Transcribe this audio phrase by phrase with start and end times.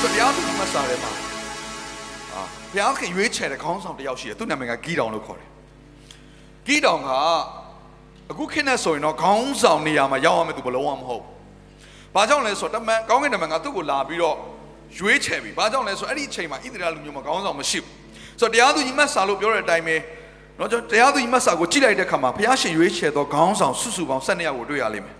[0.00, 1.10] ဆိုဘုရားသူမဆာထဲမှာ
[2.32, 5.48] အာဘုရားခင်ရွေးချယ်တဲ့ခေါင်းဆောင်တစ်ယောက်ရှိတယ်သူ့နာမည်ကဂီတောင်လို့ခေါ်တယ်
[6.66, 7.10] ဂီတောင်က
[8.30, 14.36] အခုခေတ်နဲ့ဆိုရင်တော့ခေါင်းဆောင်နေရာမှာရောက်ရမယ့်သူဘလုံးဝမဟုတ်ဘူးဘာကြောင့်လဲဆိုတော့တမန်ကောင်းကင်တမန်ကသူ့ကိုလာပြီးတော့
[14.98, 17.92] ရွေးချယ်ပြီဘာကြောင့်လဲဆိုအဲ့ဒီအချိန်မှာဣသရေလလူမျိုးမှာခေါင်းဆောင်မရှိဘူး
[18.40, 19.96] ဆိုတော့တရားသူကြီးမဆာလို့ပြောတဲ့အတိုင်းပဲ
[20.58, 25.16] နော်ကျွန်တော်တရားသူကြီးမဆာကိုကြည့်လိုက်တဲ့အခါမှာဘုရားရှင်ရွေးချယ်သောခေါင်းဆောင်စုစုပေါင်း၁၂ယောက်ကိုတွေ့ရလိမ့်မယ်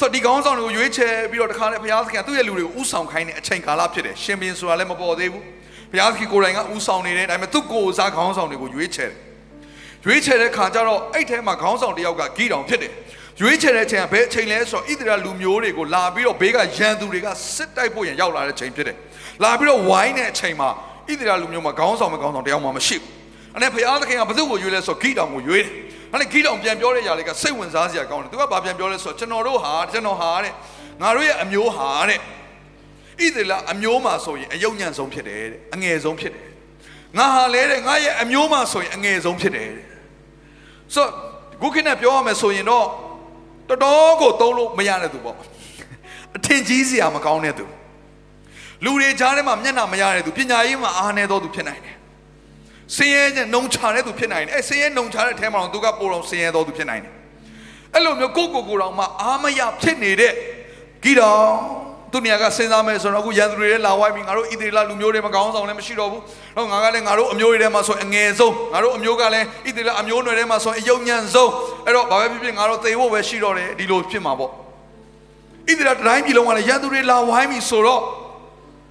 [0.00, 5.44] ဆိုတော့ဒီကောင်းဆောင်တွေကိုရွေးချယ်ပြီးတော့တခါနဲ့ဘုရားသခင်ကသူ့ရဲ့လူတွေကိုဥဆောင်ခိုင်းတဲ့အချိန်ကာလဖြစ်တယ်ရှင်ဘင်ဆိုတာလည်းမပေါ်သေးဘူး
[5.92, 9.18] ဘုရားသခင်ကိုယ်တိုင်ကဥဆောင်နေတယ်ဒါပေမဲ့သူ့ကိုယ်စားခေါင်းဆောင်တွေကိုရွေးချယ်တယ်
[10.04, 12.92] ရွေးချယ်တဲ့ခါကျတော့အဲ့ထဲမှာခေါင်းဆောင်တစ်ယောက်ကဂီတောင်ဖြစ်တယ်
[13.40, 18.96] ရွေးချယ်တဲ့အချိန်ကဘယ်အချိန်လဲဆိုတော့ဣသရေလလူမျိုးတွေကိုလာပြီးတော့ဘေးကရန်သူတွေကစစ်တိုက်ဖို့ရန်ရောက်လာတဲ့အချိန်ဖြစ်တယ်
[19.42, 20.68] လာပြီးတော့ဝိုင်းတဲ့အချိန်မှာ
[21.08, 23.10] ဣသရေလလူမျိုးမှာခေါင်းဆောင်မခေါင်းဆောင်တစ်ယောက်မှမရှိဘူး
[23.54, 25.72] အဲ့ဒါဘုရားသခင်ကဘယ်သူ့ကိုရွေးလဲဆိုတော့ဂီတောင်ကိုရွေးတယ်
[26.12, 30.52] အဲ့ဒါဂီတောင်ပြန်ပြောတဲ့ຢာလေးကစိတ်ဝင်စားစရာကောင်းတယ်သူကဘာပြန်ပြောလဲဆိုတော့ကျွန်တော်တို့ဟာကျွန်တော်ဟာတဲ့
[31.02, 32.20] ငါတို့ရဲ့အမျိုးဟာတဲ့ဣ
[33.18, 36.48] သရေလအမျိုးမှာဆိုရင်အယုံညံ့ဆုံးဖြစ်တယ်တဲ့အငယ်ဆုံးဖြစ်တယ်
[37.18, 39.86] ငါဟာလဲတဲ့ငါရဲ့အမျိုးမှာဆိုရင်အငယ်ဆုံးဖြစ်တယ်တဲ့
[40.94, 41.10] ဆိုတော့
[41.62, 42.86] ခုခေတ်နဲ့ပြောရမယ်ဆိုရင်တော့
[43.68, 45.36] တော်တော်ကိုသုံးလို့မရတဲ့သူပေါ့
[46.36, 47.64] အထင်ကြီးစရာမကောင်းတဲ့သူ
[48.84, 51.97] လူတွေကြားထဲမှာမျက်နှာမရတဲ့သူပညာရေးမှာအားနည်းသောသူဖြစ်နိုင်တယ်
[52.96, 57.12] ဆင်းရဲခြင်းနှုံချတဲ့သူဖြစ်နိုင်တယ်အဲဆင်းရဲနှုံချတဲ့အထဲမှာတော့သူကပိုတော့ဆင်းရဲသောသူဖြစ်နိုင်တယ်
[57.94, 60.32] အဲ့လိုမျိုးကိုယ့်ကိုယ်ကိုယ်တော်မှအားမရဖြစ်နေတဲ့
[61.02, 61.42] ဂီတော်
[62.12, 66.20] သူနေရာကစဉ်းစားမယ်ဆိုတော့အခုရန်သူတွေလည်းလာဝိုင်းပြီးငါတို့ဣသရေလလူမျိုးတွေမကောင်းဆောင်လည်းမရှိတော့ဘူး။
[66.56, 71.52] တော့ငါကလည်းငါတို့အမျိုးတွေထဲမှာဆိုအငယ်ဆုံးငါတို့အမျိုးကလည်းဣသရေလအမျိုးနွယ်ထဲမှာဆိုအယုံညံ့ဆုံး
[71.86, 74.50] အဲ့တော့ဘာပဲဖြစ်ဖြစ်ငါတို့သေဖို့ပဲရှိတော့တယ်ဒီလိုဖြစ်မှာပေါ့။
[75.68, 78.02] ဣသရေလတိုင်းပြည်လုံးကလည်းရန်သူတွေလာဝိုင်းပြီးဆိုတော့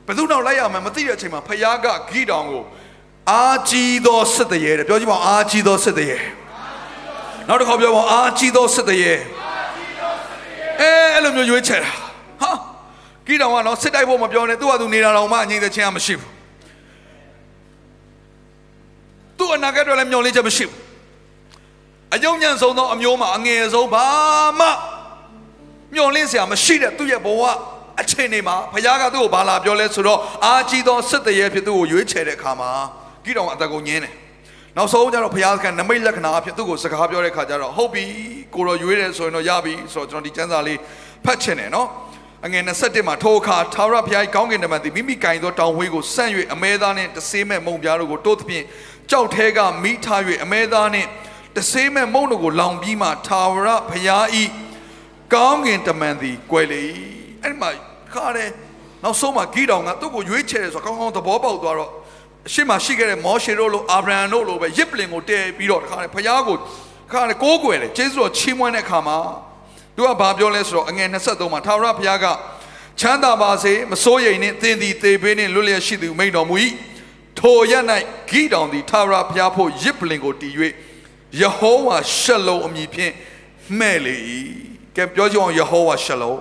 [0.07, 2.63] ဘယ်သူနောက်လိုက်ရမှန်းမသိတဲ့အချိန်မှာဖယားကဂီတောင်ကို
[3.31, 6.17] အာကြီးသောစစ်တရေတဲ့ပြောကြည့်ပါဦးအာကြီးသောစစ်တရေ
[7.47, 9.13] နောက်တစ်ခါပြောပါဦးအာကြီးသောစစ်တရေ
[10.79, 11.91] အဲအဲ့လိုမျိုးရွေးချယ်တာ
[12.41, 12.51] ဟာ
[13.25, 16.31] ဂီတောင်ကတော့စစ်တိုက်ဖို့မပြောနဲ့သူ့ဟာသူနေတာတော့မှအငြိမ်သက်ခြင်းမရှိဘူး
[19.37, 20.77] သူ့အနာဂတ်တွေလည်းမျောလင်းချက်မရှိဘူး
[22.15, 24.05] အယုံညံ့ဆုံးသောအမျိုးမှာအငယ်ဆုံးဘာ
[24.59, 24.67] မှ
[25.93, 27.43] မျောလင်းစရာမရှိတဲ့သူ့ရဲ့ဘဝ
[28.01, 32.71] အချိန်တွေမှာဘုရားကသူ့ကိုဘာလာပြောလဲဆိုတော့အာကြီးသောစစ်တရေဖြစ်သူ့ကိုရွေးချယ်တဲ့အခါမှာ
[33.27, 34.13] ဂိတောင်အသက်ကိုညင်းတယ်
[34.77, 38.03] နောက်ဆုံးကျတော့ဘုရားကနမိတ်လက္ခဏာအဖြစ်သူ့ကိုစကားပြောတဲ့အခါကျတော့ဟုတ်ပြီ
[38.55, 40.79] ကိုရောရွေးတယ်ဆိုရင်တော့ရပြီဆိုတော့ကျွန်တော်ဒီကျမ်းစာလေး
[41.25, 41.87] ဖတ်ချင်တယ်နော်
[42.45, 48.65] အငယ်27မှာထိုအခါထာဝရဘုရားကောင်းကင်တမန်သည်မိမိကင်သောတောင်ဝေးကိုဆန့်၍အမဲသားနှင့်တဆေးမဲ့မုံပြားတို့ကိုတိုးသဖြင့်
[49.09, 51.07] ကြောက်ထဲကမိထား၍အမဲသားနှင့်
[51.55, 54.43] တဆေးမဲ့မုံတို့ကိုလောင်ပြီးမှထာဝရဘုရားဤ
[55.33, 56.83] ကောင်းကင်တမန်သည်ကွယ်လေ၏
[57.41, 57.69] အဲ့ဒီမှာ
[58.13, 58.51] ခါတယ်
[59.03, 61.91] နောက်ဆုံးမှာဂိတောင်ကသူ့ကိုရွေးချယ်တယ်ဆိုတော့ကောင်းကောင်းသဘောပေါက်သွားတော့
[62.47, 66.57] အရှိမရှိခဲ့တဲ့မောရှေတို့လိုအာဗြဟံတို့လိုပဲရစ်ပလင်ကိုတည်ပြီးတော့တခါလေဘုရားကို
[67.11, 69.17] ခါလေကိုးကွယ်တယ်ကျေးဇူးတော်ချီးမွမ်းတဲ့အခါမှာ
[69.95, 72.25] သူကဘာပြောလဲဆိုတော့အငယ်23မှာထာဝရဘုရားက
[72.99, 76.55] ချမ်းသာပါစေမစိုးရိမ်နှင့်သင်သည်သေပေးနှင့်လွတ်လျက်ရှိသူမိန်တော်မူ၏
[77.39, 77.83] ထိုရက်၌
[78.29, 80.53] ဂိတောင်သည်ထာဝရဘုရားဖို့ရစ်ပလင်ကိုတည်၍
[81.41, 83.13] ယေဟောဝါရှလုံအမည်ဖြင့်
[83.79, 84.15] မှဲ့လေ၏
[84.95, 86.35] ကဲပြောကြအောင်ယေဟောဝါရှလုံ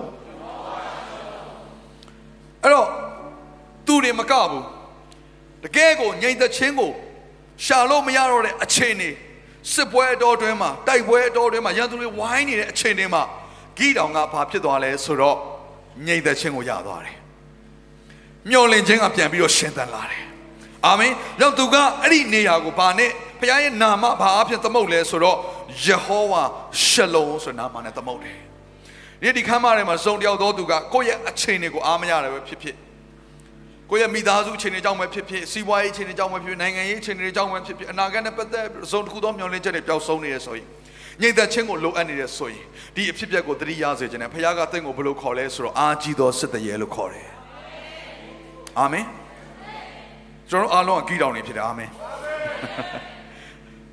[2.63, 2.87] အဲ့တော့
[3.85, 4.76] သူတွေမကဘူးတ
[5.75, 6.91] ကယ်ကိုငြိမ်သက်ခြင်းကို
[7.65, 9.09] ရှာလို့မရတော့တဲ့အခြေအနေ
[9.73, 13.23] စစ်ပွဲအတော်တွင်းမှာတိုက်ပွဲအတော်တွင်းမှာရန်သူတွေဝိုင်းနေတဲ့အချိန်တွေမှာ
[13.77, 15.37] ဂိတောင်ကဘာဖြစ်သွားလဲဆိုတော့
[16.07, 17.17] ငြိမ်သက်ခြင်းကိုရသွားတယ်
[18.49, 20.23] မျောလင့်ခြင်းကပြန်ပြီးတော့ရှင်သန်လာတယ်
[20.85, 21.11] အာမင်
[21.41, 25.37] ရောက်သူကအဲ့ဒီနေရာကိုဘာနဲ့ဘုရားရဲ့နာမဘာအဖြစ်သမုတ်လဲဆိုတော့
[25.85, 26.43] ယေဟောဝါ
[26.85, 28.37] ရှလုံဆိုတဲ့နာမနဲ့သမုတ်တယ်
[29.21, 32.75] ဒီဒီခမ်းမထဲမှာစုံတယောက်သောသူကကိုယ့်ရဲ့အချိန်တွေကိုအားမရတယ်ပဲဖြစ်ဖြစ်
[33.89, 40.67] ကိုယ့်ရဲ့မိသားစုအခြေအနေကြောင့်ပဲဖြစ်ဖြစ်စီးပွားရေးအခြေအနေကြောင့်ပဲဖြစ်ဖြစ်နိုင်ငံရေးအခြေအနေတွေကြောင့်ပဲဖြစ်ဖြစ်အနာဂတ်နဲ့ပတ်သက်ဇုံတစ်ခုသောမျှော်လင့်ချက်တွေပျောက်ဆုံးနေရဆိုရင်
[41.21, 42.63] ညိတ်သက်ခြင်းကိုလိုအပ်နေတယ်ဆိုရင်
[42.95, 47.27] ဒီအဖြစ်အပျက်ကိုသတိရစေခြင်းနဲ့ဘုရားကတင့်ကိုဘယ်လိုခေါ်လဲဆိုတော့အာကြီးသောစစ်တရေလို့ခေါ်တယ်
[48.79, 49.05] အာမင်
[50.49, 51.89] ကျွန်တော်အားလုံးကဂီတောင်နေဖြစ်တယ်အာမင်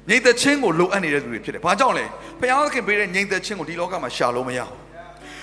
[0.08, 2.04] ညိတ်သက်ခြင်းကိုလိုအပ်နေတဲ့သူတွေဖြစ်တယ်ဘာကြောင့်လဲ
[2.40, 4.78] ဘုရားသခင်ပေးတဲ့ညိတ်သက်ခြင်းကိုဒီလောကမှာရှာလို့မရဘူး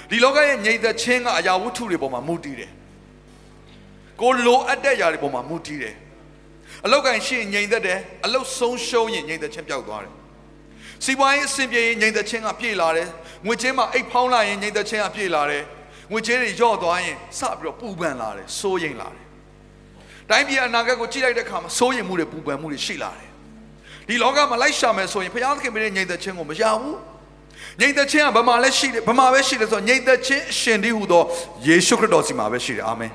[0.09, 2.71] ဒီလောကရဲ့ညိတ်သက်ခြင်းကအရာဝတ္ထုတွေပေါ်မှာမူတည်တယ်
[4.21, 5.95] ကိုလိုအပ်တဲ့ຢာတွေပေါ်မှာမူတည်တယ်
[6.85, 10.13] အလောက်ကန်ရှိရင်ငြိမ်သက်တယ်အလောက်ဆုံးရှုံးရင်ငြိမ်သက်ခြင်းပျောက်သွားတယ်
[11.05, 13.07] စီးပွားရေးအဆင်ပြေရင်ငြိမ်သက်ခြင်းကပြေလာတယ်
[13.45, 15.63] ငွေချင်းမှာအိတ်ဖောင်းလာရင်ငြိမ်သက်ခြင်းကပြေလာတယ်
[16.11, 19.25] ငွေချေးတွေညော့သွားရင်စပြီးတော့ပူပန်လာတယ်စိုးရိမ်လာတယ်
[20.29, 23.29] တိုင်းပြည်အနာဂတ်ကိုကြည့်လိုက်တဲ့အခါမှာစိုးရိမ်မှုတွေပူပန်မှုတွေရှိလာတယ်
[24.07, 26.97] ဒီလောကမှာလိုက်ရှာမယ်ဆိုရင်ဘုရားသခင်ပေးတဲ့ငြိမ်သက်ခြင်းကိုမရဘူး
[27.79, 31.23] ငြိမ်သက်ခြင်းကဘာမှလည်းရှိတယ်ဘာမှပဲရှိတယ်ဆိုတော့ငြိမ်သက်ခြင်းအရှင်ဒီဟူသော
[31.67, 33.11] ယေရှုခရစ်တော်စီမှာပဲရှိတယ်အာမင်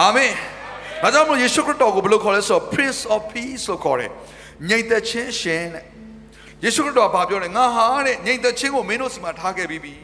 [0.00, 0.32] အာမင်
[1.02, 4.10] ဒါကြောင့်မို့ယေရှုခရစ်တော်ကိုဘယ်လိုခေါ်လဲဆိုတော့ Prince of Peace လို့ခေါ်တယ်
[4.68, 5.84] ငြိမ်သက်ခြင်းရှင်တဲ့
[6.64, 9.94] ယေရှုခရစ်တော်ကဘာပြောလဲငါဟာတဲ့ငြိမ်သက်ခြင်းကိုမင်းတို့စီမှာထားခဲ့ပြီးပြီ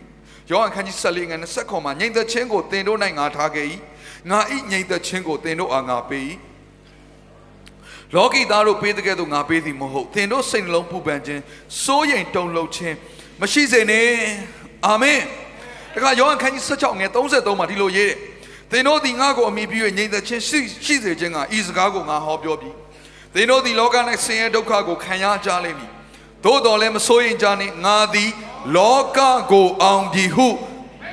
[0.50, 3.66] ယောဟန်ခန်းကြီး14ငယ်20ခွန်မှာငြိမ်သက်ခြင်းကိုသင်တို့၌ငါထားခဲ့၏
[4.30, 6.24] ငါဤငြိမ်သက်ခြင်းကိုသင်တို့အားငါပေး၏
[8.16, 11.42] လောကီသားတို့ပေးတဲ့ကဲ့သို့ငါပေးသည်မဟုတ်သင်တို့စိတ်နှလုံးပူပန်ခြင်း
[11.84, 12.96] စိုးရိမ်တုန်လှုပ်ခြင်း
[13.40, 14.08] မရှိစေနဲ့
[14.86, 15.20] အာမင်
[15.94, 18.35] တခါယောဟန်ခန်းကြီး16ငယ်33မှာဒီလိုရေးတယ်
[18.70, 22.74] သင်တို့သည်ငါ့ကိုအမိပြု၍ငြိမ်သက်ခြင်းရှိရှိစေခြင်းကဤစကားကိုငါဟောပြောပြီး
[23.34, 25.90] သင်တို့သည်လောက၌ဆင်းရဲဒုက္ခကိုခံရကြလိမ့်မည်
[26.44, 28.30] သို့တော်လည်းမစိုးရိမ်ကြနှင့်ငါသည်
[28.76, 29.18] လောက
[29.52, 30.48] ကိုအောင်ပြီဟု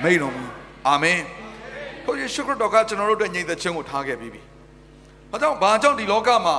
[0.03, 0.43] မိန့်တော်မူ
[0.87, 1.21] အာမင်
[2.05, 4.41] ဘုရားရှုခရတော်ကကျွန်တော်တို့အတွက်ညီသက်ခြင်းကိုထားခဲ့ပြီးပြီ။
[5.31, 6.55] ဘာကြောင့်ဘာကြောင့်ဒီလောကမှာ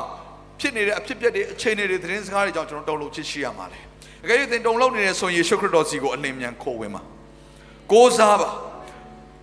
[0.60, 3.80] ဖြစ်နေတဲ့အဖြစ်အပျက်တွေအခြေအနေတွေသတင်းစကားတွေကြောင့်ကျွန်တော်တုံ့လုံချစ်ရှိရမှာလဲ။
[4.24, 7.02] အကယ်၍သင်တုံ့လုံနေတယ်ဆိုရင်ယေရှုခရစ်တော်စီကိုအလင်းမြန်ခိုးဝင်ပါ။
[7.92, 8.50] ကိုးစားပါ။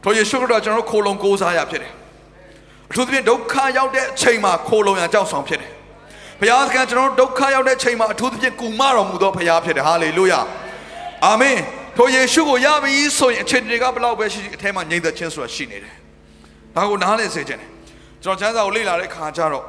[0.04, 1.94] ထိုယေရှုခရစ်တော်ကျွန်တော်တို့ခိုးလုံကိုးစားရဖြစ်တယ်။
[2.90, 5.72] အထူးသဖြင့်ဒုက္ခရောက်တဲ့အချိန်မှာခိုးလုံရကြောက်ဆောင်ဖြစ်တယ်။
[6.40, 10.40] ဘုရားသခင်ကျွန်တော်တို့ဒုက္ခရောက်တဲ့အချိန်မှာအထူးသဖြင့်ကူမတော်မူသောဘုရားဖြစ်တယ်။ဟာလေလုယာ။
[11.26, 11.58] အာမင်။
[11.98, 15.96] ထိုယေရှုကိုရပြီဆိုရင်အခြေအနေတွေကဘလောက်ပဲရှိအထဲမှာငြိမ်သက်ခြင်းဆိုတာရှိနေတယ်။
[16.76, 17.70] ဒါကိုနားလည်စေခြင်းတယ်။
[18.24, 19.66] ကျွန်တော်ချမ်းသာကိုလေ့လာတဲ့ခါကျတော့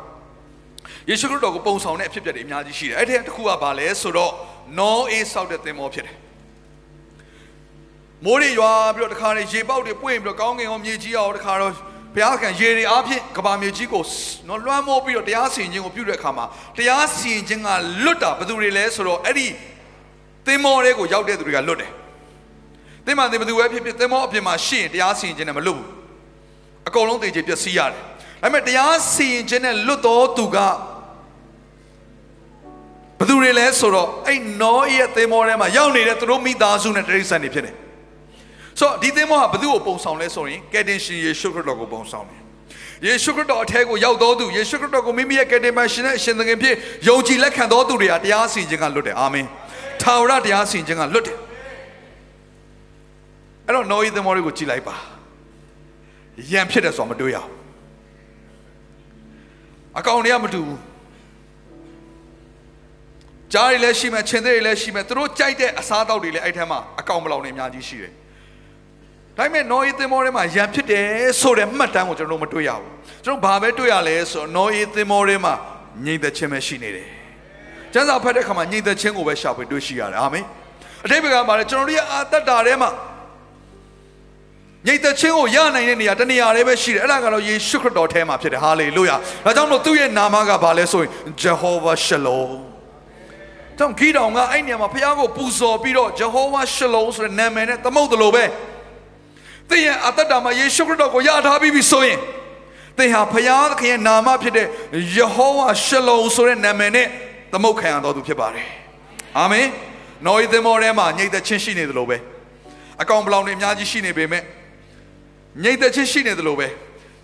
[1.08, 4.32] ယေရှုခရစ်တော်ကိုပုံဆောင်တဲ့အဖြစ်အပျက်တွေအများကြီးရှိတယ်။အဲ့ဒီတစ်ခုကဘာလဲဆိုတော့
[4.78, 6.16] နောအေးဆောက်တဲ့သင်္ဘောဖြစ်တယ်။
[8.26, 11.72] မိုးတွေရွာပြီးတော့တခါနေရေပေါက်တွေပွင့်ပြီးတော့ကောင်းကင်ရောမြေကြီးရောတခါတော့
[12.14, 14.04] ဘုရားခင်ရေတွေအားဖြင့်ကဘာမြေကြီးကို
[14.48, 16.44] နော်လွှမ်းမိုးပြီးတော့တရားစီရင်ခြင်းကိုပြုတဲ့အခါမှာ
[16.78, 17.68] တရားစီရင်ခြင်းက
[18.04, 19.46] လွတ်တာဘယ်သူတွေလဲဆိုတော့အဲ့ဒီ
[20.46, 21.90] သင်္ဘောတွေကိုရောက်တဲ့သူတွေကလွတ်တယ်
[23.06, 25.88] သင်္မာသင်ဘယ်သူပဲဖြစ်ဖြစ်သင်္ဘောအပြင်မှာရှိရင်တရားစီရင်ခြင်းနဲ့မလွတ်ဘူး
[26.88, 28.00] အကုန်လုံးတည်ကြည်ပျက်စီးရတယ်
[28.42, 30.56] ဒါပေမဲ့တရားစီရင်ခြင်းနဲ့လွတ်တော်သူက
[33.18, 37.74] ဘယ်သူတွေလဲဆိုတော့အဲ့နောရဲ့သင်္ဘောထဲမှာရောက်နေတဲ့သူတို့မိသားစုနဲ့တိရစ္ဆာန်တွေဖြစ်တယ်
[38.78, 42.40] ဆိုတော့ဒီသင်္ဘောကဘယ်သူ့ကိုပုံဆောင်လဲဆိုရင်ကယ်တင်ရှင်ယေရှုခရစ်တော်ကိုပုံဆောင်တယ်
[43.06, 46.74] ယေရှုခရစ်တော်အထက်ကိုရောက်တော်သူယေရှုခရစ်တော်ကိုမိမိရဲ့ကယ်တင်ပါရှင်နဲ့အရှင်သခင်ဖြစ်
[47.08, 49.46] ယုံကြည်လက်ခံတော်သူတွေကတရားစီရင်ခြင်းကလွတ်တယ်အာမင်
[50.02, 51.36] ထာဝရတရားစီရင်ခြင်းကလွတ်တယ်
[53.66, 54.96] အဲ့တော့နောဤသင်္ဘောတွေကိုကြည်လိုက်ပါ
[56.52, 57.50] ရံဖြစ်တယ်ဆိုတာမတွေ့ရအောင်
[59.98, 60.80] အကောင်တွေကမတူဘူး
[63.52, 68.12] ကြားတွေလည်းရှိမယ်ခြင်တွေလည်းရှိမယ်သူတို့ကြိုက်တဲ့အစားအသောက်တွေလည်းအဲ့ထက်မှာအကောင်မလောင်နေအများကြီးရှိတယ်
[69.36, 71.06] ဒါပေမဲ့နော်အေးသင်္ဘောထဲမှာရံဖြစ်တယ်
[71.40, 72.88] ဆိုတဲ့မှတ်တမ်းကိုကျွန်တော်တို့မတွေ့ရဘူး
[73.24, 75.54] ကျွန်တော်ဘာပဲတွေ့ရလဲဆိုတော့နော်အေးသင်္ဘောထဲမှာ
[76.04, 77.08] ငြိမ်သက်ခြင်းပဲရှိနေတယ်
[77.92, 80.44] ကျမ်းစာဖတ်တဲ့အခါမှာငြိမ်သက်ခြင်းကိုပဲရှာဖွေတွေ့ရှိရတယ်အာမင်
[81.04, 82.90] အတိတ်ကမှာလည်းကျွန်တော်တို့ရဲ့အာတ္တတာထဲမှာ
[84.86, 91.10] ငြိမ်သက်ခြင်းကိုရနိုင်တဲ့နေရာတနေရာလေးပဲရှိတယ်အဲ့ဒါကတော့ယေရှုခရစ်တော်ထဲမှာဖြစ်တယ်ဟာလေလုယာဒါကြောင့်မို့သူ့ရဲ့နာမကဘာလဲဆိုရင်
[91.42, 92.50] Jehovah Shalom
[93.78, 98.44] တောင်ဂီတောင်ကအဲ့နေရာမှာဖခင်ကိုပူဇော်ပြီးတော့ Jehovah Shalom ဆိုတဲ့နာမည်နဲ့သမုတ်တယ်လို့ပဲ
[99.70, 102.18] သင်ရဲ့အတ္တတာမှာယေရှုခရစ်တော်ကိုယထားပြီးပြီဆိုရင်
[102.98, 104.66] သင်ဟာဖခင်သခင်ရဲ့နာမဖြစ်တဲ့
[105.14, 107.06] Jehovah Shalom ဆိုတဲ့နာမည်နဲ့
[107.52, 108.66] သမုတ်ခံရတော်သူဖြစ်ပါတယ်
[109.38, 109.66] အာမင်
[110.26, 112.16] နော်ဤသင်္ဘောထဲမှာညိတ်သက်ချင်းရှိနေတယ်လို့ပဲ
[113.02, 114.42] အကောင်ပလောင်တွေအများကြီးရှိနေပေမဲ့
[115.62, 116.68] ငြိမ်သက်ခြင်းရှိနေတယ်လို့ပဲ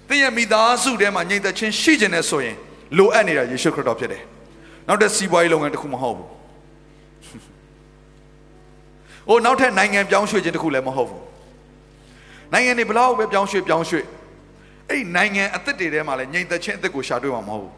[0.08, 2.56] သင်ရဲ့မိသားစုထဲမှာငြိမ်သက်ခြင်းရှိခြင်းနဲ့ဆိုရင်
[2.98, 4.22] လိုအပ်နေတာယေရှုခရစ်တော်ဖြစ်တယ်။
[4.88, 6.28] နောက်တဲ့စီးပွားရေးလုပ်ငန်းတစ်ခုမဟုတ်ဘူး။
[9.28, 11.22] အိုးနောက်ထပ်နိုင်ငံပြောင်းရွှေ့ခြင်းတစ်ခုလည်းမဟုတ်ဘူး။
[12.52, 14.04] နိုင်ငံတွေဘလောက်ပဲပြောင်းရွှေ့ပြောင်းရွှေ့
[14.88, 17.72] အဲ့ဒီနိုင်ငံအသစ်တွေထဲမှာလည်းငြိမ်သက်ခြင်းအသစ်ကိုရှာတွေ့မှာမဟုတ်ဘူး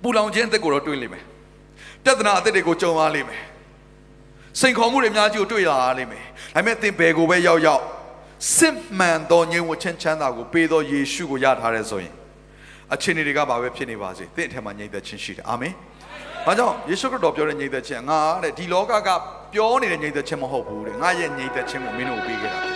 [0.02, 1.24] ။ပူလောင်ခြင်းအသစ်ကိုတော့တွေ့လိမ့်မယ်။
[2.04, 3.42] ပြဿနာအသစ်တွေကိုကြုံရလိမ့်မယ်။
[4.60, 7.82] စိန်ခေါ်မှုတွေအများကြီးကိုတွေ့ရလိမ့်မယ်။ဒါပေမဲ့သင်ဘယ်ကိုပဲရောက်ရောက်
[8.56, 12.14] စစ်မှန်သောငြိမ်ဝှချင်းချမ်းသာကိုပေးသောယေရှုကိုရထားတဲ့ဆိုရင်
[12.94, 15.74] အခြေအနေတွေကဘာပဲဖြစ်နေပါစေသင်အထက်မှာငြိမ်သက်ခြင်းရှိတယ်အာမင်။
[16.46, 19.08] ဘာကြောင့်ယေရှုခရစ်တော်ပြောတဲ့ငြိမ်သက်ခြင်းငါတဲ့ဒီလောကက
[19.52, 22.75] ပြောနေတဲ့ငြိမ်သက်ခြင်းမဟုတ်ဘူးတဲ့ငါရဲ့ငြိမ်သက်ခြင်းကိုမင်းတို့ပေးခဲ့တာ